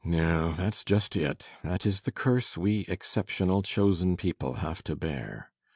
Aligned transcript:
]No, 0.03 0.53
that's 0.53 0.83
just 0.83 1.15
it. 1.15 1.45
That 1.63 1.85
is 1.85 2.01
the 2.01 2.11
curse 2.11 2.57
we 2.57 2.85
exceptional, 2.87 3.61
chosen 3.61 4.17
people 4.17 4.53
have 4.55 4.83
to 4.85 4.95
bear. 4.95 5.51